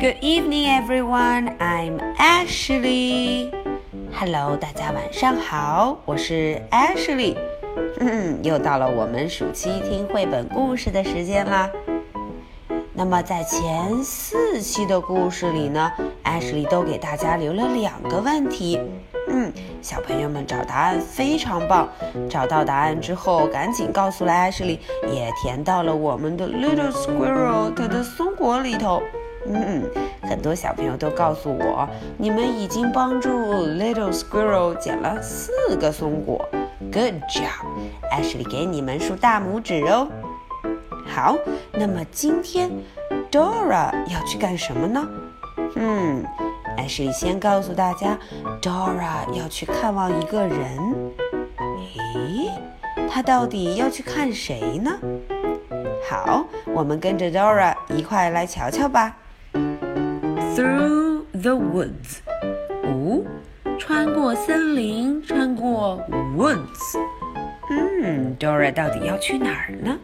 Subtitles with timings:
[0.00, 1.58] Good evening, everyone.
[1.58, 3.50] I'm Ashley.
[4.10, 7.36] Hello，大家晚上好，我是 Ashley。
[7.98, 11.70] 嗯， 又到了我们暑期听绘本故事的时间啦。
[12.94, 15.92] 那么在前四期的故事里呢
[16.24, 18.80] ，Ashley 都给大家留了两个问题。
[19.28, 21.86] 嗯，小朋友们找答案非常棒。
[22.30, 24.78] 找到答案之后，赶紧告诉了 Ashley，
[25.12, 29.02] 也填到了我们的 Little Squirrel 它的松果里头。
[29.52, 29.82] 嗯，
[30.22, 36.48] 很多小朋友都告诉我，你们已经帮助 Little Squirrel 捡了四个松果。
[36.92, 40.08] Good job，Ashley 给你们竖大拇指哦。
[41.06, 41.36] 好，
[41.72, 42.70] 那么今天
[43.30, 45.08] Dora 要去干什么呢？
[45.76, 46.24] 嗯。
[46.78, 48.18] ，Ashley 先告诉大家
[48.62, 50.58] ，Dora 要去看望一个人。
[52.14, 52.48] 咦，
[53.08, 54.90] 她到底要去看谁呢？
[56.08, 59.16] 好，我们跟着 Dora 一块来瞧瞧吧。
[60.59, 62.19] Through the woods，
[62.83, 63.23] 哦，
[63.79, 66.01] 穿过森林，穿过
[66.35, 66.97] woods。
[67.69, 69.97] 嗯，Dora 到底要去哪儿呢？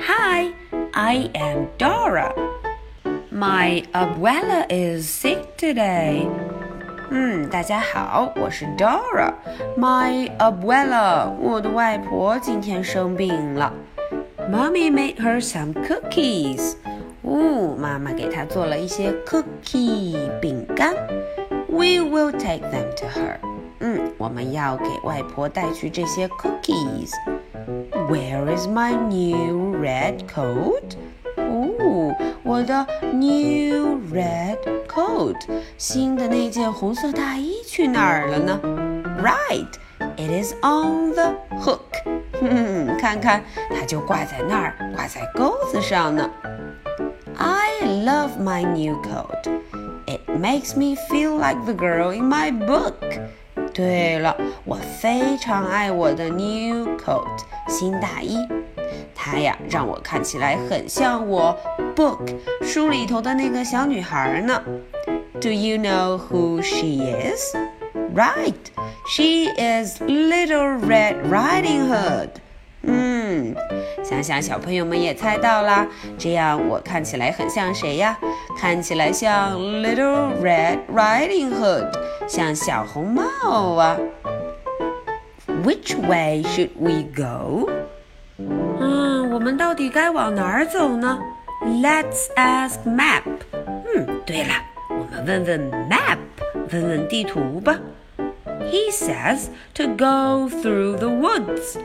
[0.00, 6.26] Hi，I am Dora。My abuela is sick today.
[7.10, 13.72] 嗯，大家好，我是 Dora。My abuela，我的外婆今天生病了。
[14.50, 16.74] Mommy made her some cookies.
[17.24, 20.94] 哦，妈妈给她做了一些 cookie 饼干。
[21.68, 23.36] We will take them to her.
[23.80, 30.96] 嗯，我们要给外婆带去这些 cookies。Where is my new red coat?
[31.36, 35.36] 哦，我的 new red coat，
[35.78, 38.60] 新的那件红色大衣去哪儿了呢？
[39.22, 39.68] Right,
[40.16, 41.80] it is on the hook。
[42.40, 46.28] 哼，看看，它就挂在那儿，挂在钩子上呢。
[47.36, 49.48] I love my new coat.
[50.06, 52.94] It makes me feel like the girl in my book.
[53.72, 57.26] 对了，我非常爱我的 new coat，
[57.68, 58.36] 新大衣。
[59.14, 61.56] 她呀，让我看起来很像我
[61.94, 62.18] book
[62.62, 64.62] 书里头的那个小女孩呢。
[65.40, 67.54] Do you know who she is?
[68.14, 68.54] Right,
[69.06, 72.30] she is Little Red Riding Hood.
[72.82, 73.54] 嗯，
[74.04, 75.86] 想想小朋友们也猜到啦。
[76.18, 78.18] 这样我看起来很像谁呀？
[78.58, 81.92] 看起来像 Little Red Riding Hood，
[82.28, 83.96] 像小红帽啊。
[85.64, 87.70] Which way should we go?
[88.38, 91.18] 嗯，我们到底该往哪儿走呢？
[91.62, 93.22] Let's ask map。
[93.52, 94.54] 嗯，对了，
[94.88, 96.18] 我们问问 map，
[96.72, 97.78] 问问地图吧。
[98.70, 101.76] He says to go through the woods,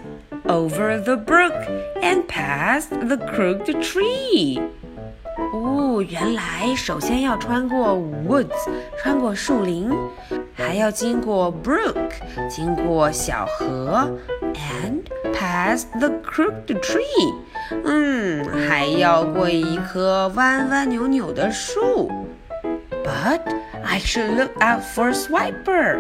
[0.49, 1.53] over the brook,
[2.01, 4.61] and past the crooked tree.
[5.53, 7.93] 哦，原来首先要穿过
[8.27, 8.49] woods，
[8.97, 9.89] 穿过树林，
[10.53, 12.11] 还要经过 brook，
[12.49, 14.09] 经过小河，
[14.53, 15.03] and
[15.33, 17.35] past the crooked tree，
[17.83, 22.09] 嗯，还要过一棵弯弯扭扭的树。
[23.03, 23.41] But
[23.83, 25.99] I should look out for Swiper。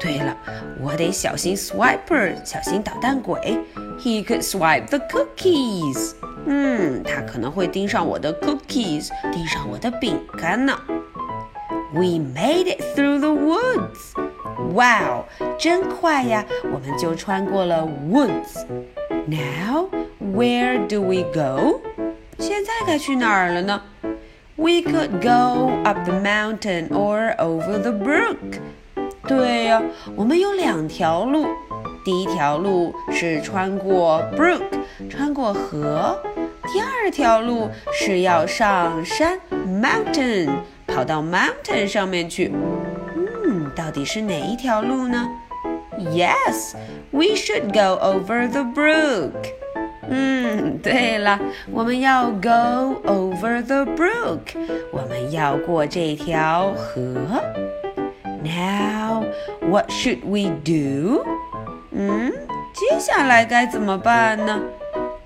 [0.00, 0.34] 对了，
[0.80, 3.58] 我得小心 Swiper，小心捣蛋鬼。
[3.98, 6.14] He could swipe the cookies。
[6.46, 10.78] 嗯，他可能会盯上我的 cookies，盯上我的饼干呢。
[11.92, 14.14] We made it through the woods.
[14.72, 15.24] Wow，
[15.58, 16.44] 真快呀！
[16.64, 19.90] 我们就穿过了 woods。Now
[20.20, 21.80] where do we go？
[22.38, 23.82] 现在该去哪儿了呢？
[24.56, 28.60] We could go up the mountain or over the brook。
[29.26, 29.82] 对呀，
[30.14, 31.46] 我们有两条路。
[32.04, 34.62] 第一条路是穿过 brook，
[35.08, 36.16] 穿过河；
[36.72, 40.48] 第二条路是要上山 mountain，
[40.86, 42.52] 跑到 mountain 上面去。
[43.44, 45.28] 嗯，到底是哪一条路呢？
[45.98, 46.74] Yes,
[47.10, 49.32] we should go over the brook。
[50.08, 51.38] 嗯，对了，
[51.70, 54.40] 我们要 go over the brook，
[54.90, 57.14] 我们要过这条河。
[58.42, 59.24] Now,
[59.60, 61.22] what should we do?
[61.97, 62.29] 嗯，
[62.73, 64.61] 接下来该怎么办呢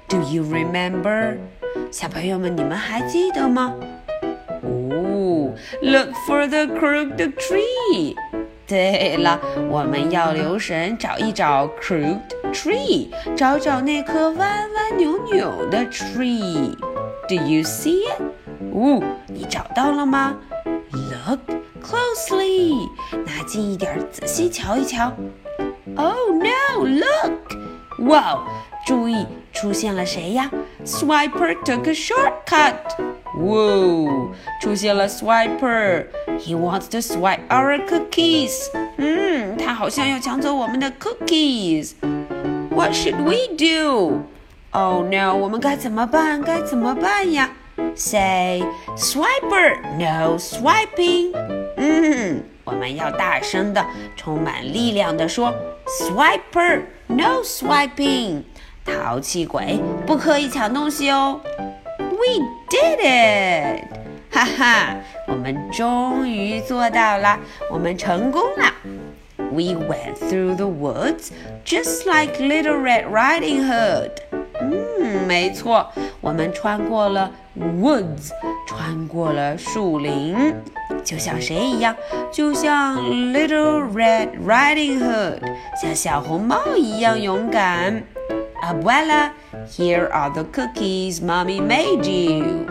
[0.07, 1.37] ？Do you remember？
[1.91, 3.73] 小朋友们，你们还记得吗？
[4.61, 5.51] 哦
[5.81, 8.15] ，Look for the crooked tree。
[8.67, 12.19] 对了，我们要留神找一找 crooked
[12.53, 16.75] tree，找找那棵弯弯扭扭的 tree。
[17.27, 18.21] Do you see it？
[18.71, 20.37] 哦，你找到了吗
[20.91, 21.39] ？Look
[21.83, 22.87] closely，
[23.25, 25.11] 拿近一点，仔细瞧一瞧。
[25.95, 26.58] Oh no!
[27.98, 28.10] Look!
[28.10, 28.40] Wow!
[28.86, 30.50] 注意，出现了谁呀？
[30.84, 32.74] Swiper took a shortcut.
[33.36, 38.66] Whoa，出现了 Swiper。He wants to swipe our cookies。
[38.98, 44.24] 嗯，他好像要抢走我们的 cookies。What should we do?
[44.72, 46.42] Oh no，我们该怎么办？
[46.42, 47.50] 该怎么办呀？
[47.96, 48.62] Say
[48.96, 51.32] swiper, no swiping。
[51.76, 53.83] 嗯， 我们要大声的、
[54.15, 55.51] 充满力量的说
[55.99, 58.43] ，swiper, no swiping。
[58.85, 61.41] 淘气鬼，不可以抢东西哦。
[61.97, 63.83] We did it！
[64.31, 64.95] 哈哈，
[65.27, 67.39] 我们终于做到了，
[67.71, 68.71] 我们成功了。
[69.51, 71.29] We went through the woods
[71.65, 74.11] just like Little Red Riding Hood。
[74.61, 78.29] 嗯，没错，我们穿过了 woods，
[78.68, 80.54] 穿过了树林，
[81.04, 81.94] 就像谁一样？
[82.32, 85.40] 就像 Little Red Riding Hood，
[85.80, 88.04] 像小红帽一样勇敢。
[88.62, 89.30] Abuela,
[89.68, 92.64] here are the cookies mommy made you.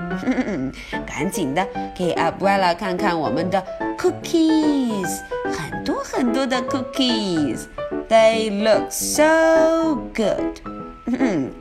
[1.06, 3.64] 赶紧的给 Abuela 看看我们的
[3.98, 10.67] cookies，很多很多的 cookies。They look so good.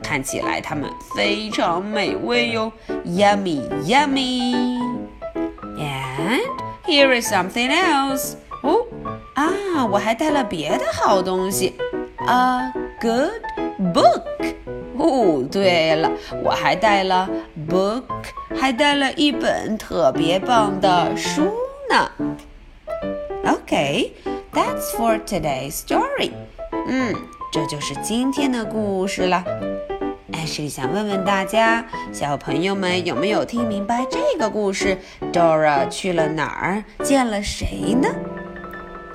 [0.01, 2.71] 看起来它们非常美味哟，
[3.05, 4.79] yummy yummy.
[5.77, 6.41] And
[6.85, 8.35] here is something else.
[8.61, 8.85] 哦
[9.35, 11.75] 啊，我还带了别的好东西，
[12.27, 12.71] a
[13.01, 14.23] good book。
[14.95, 16.09] 哦，对了，
[16.43, 17.27] 我还带了
[17.67, 18.03] book，
[18.55, 21.51] 还带了一本特别棒的书
[21.89, 22.09] 呢。
[23.43, 24.11] Okay,
[24.53, 26.31] that's for today's story.
[26.87, 27.13] 嗯，
[27.50, 29.42] 这就是今天的故事了。
[30.32, 34.98] 艾什里想问问大家，小朋友们有没有听明白这个故事
[35.32, 36.84] ？Dora 去了哪儿？
[37.02, 38.08] 见了谁呢？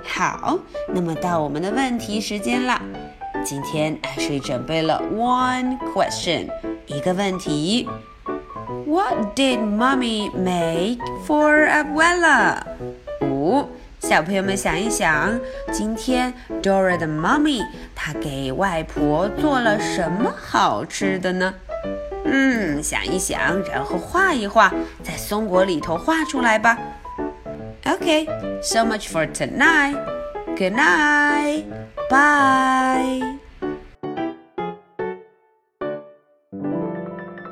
[0.03, 0.57] 好，
[0.87, 2.81] 那么到我们的问题时间了。
[3.45, 6.47] 今天 Ashley 准备了 one question，
[6.87, 7.87] 一个问题。
[8.87, 12.57] What did Mommy make for Abuela？
[13.21, 13.67] 五，
[14.03, 15.39] 小朋友们想一想，
[15.71, 17.65] 今天 Dora 的 Mommy
[17.95, 21.53] 她给外婆做了什么好吃的呢？
[22.25, 26.77] 嗯，想一想，然后画一画，在松果里头画出来吧。
[27.85, 28.27] Okay,
[28.61, 29.95] so much for tonight.
[30.57, 31.63] Good night.
[32.09, 33.42] Bye.